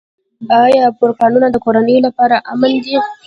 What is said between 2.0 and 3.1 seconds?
لپاره امن دي؟